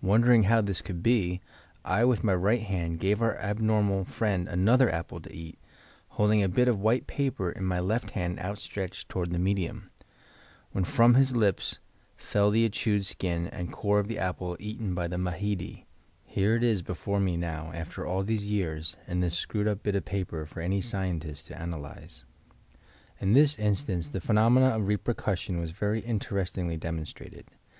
Won 0.00 0.20
dering 0.20 0.44
how 0.44 0.60
this 0.60 0.80
could 0.80 1.02
be 1.02 1.40
I 1.84 2.04
with 2.04 2.22
my 2.22 2.32
right 2.32 2.62
hand 2.62 3.00
gave 3.00 3.20
our 3.20 3.34
abnorn^ 3.38 4.02
(I) 4.02 4.04
friend 4.04 4.46
another 4.46 4.88
apple 4.88 5.18
to 5.22 5.34
eat, 5.36 5.58
holding 6.10 6.44
a 6.44 6.48
bit 6.48 6.68
of 6.68 6.78
white 6.78 7.08
paper 7.08 7.50
in 7.50 7.64
my 7.64 7.80
left 7.80 8.10
hand 8.10 8.38
outstretched 8.38 9.08
toward 9.08 9.32
the 9.32 9.38
medium, 9.40 9.90
when 10.70 10.84
from 10.84 11.14
his 11.14 11.34
lips 11.34 11.80
fell 12.16 12.52
the 12.52 12.68
chewed 12.68 13.04
skin 13.04 13.48
and 13.48 13.72
core 13.72 13.98
of 13.98 14.06
the 14.06 14.16
apple 14.16 14.56
eaten 14.60 14.94
by 14.94 15.08
the 15.08 15.18
Mahedi; 15.18 15.86
here 16.24 16.54
it 16.54 16.62
is 16.62 16.80
before 16.80 17.18
me 17.18 17.36
now 17.36 17.72
after 17.74 18.06
all 18.06 18.22
these 18.22 18.48
years 18.48 18.96
in 19.08 19.18
this 19.18 19.34
screwed 19.34 19.66
up 19.66 19.82
bit 19.82 19.96
o£ 19.96 20.04
paper 20.04 20.46
for 20.46 20.60
any 20.60 20.80
scientist 20.80 21.46
to 21.48 21.60
analyse," 21.60 22.22
In 23.20 23.32
this 23.32 23.58
instance 23.58 24.08
the 24.10 24.20
phenomena 24.20 24.66
of 24.68 24.86
repercussion 24.86 25.58
was 25.58 25.72
very 25.72 25.98
interestingly 25.98 26.76
demonstrated. 26.76 27.46